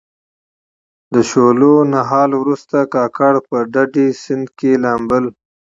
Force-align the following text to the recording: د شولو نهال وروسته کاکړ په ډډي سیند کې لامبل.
د 1.13 1.15
شولو 1.29 1.73
نهال 1.93 2.31
وروسته 2.41 2.77
کاکړ 2.93 3.33
په 3.47 3.57
ډډي 3.73 4.07
سیند 4.23 4.47
کې 4.59 4.71
لامبل. 4.83 5.25